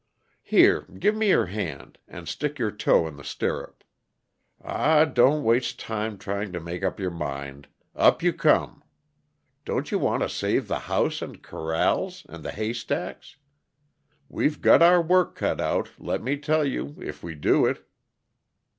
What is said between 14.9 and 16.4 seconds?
work cut out, let me